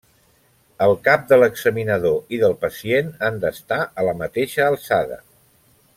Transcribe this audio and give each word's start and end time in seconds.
El 0.85 0.93
cap 1.07 1.27
de 1.31 1.37
l'examinador 1.41 2.33
i 2.37 2.41
del 2.45 2.57
pacient 2.65 3.13
han 3.29 3.39
d'estar 3.45 3.79
a 3.85 4.07
la 4.11 4.17
mateixa 4.23 4.67
alçada. 4.71 5.25